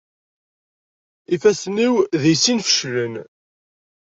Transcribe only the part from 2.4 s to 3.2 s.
sin feclen.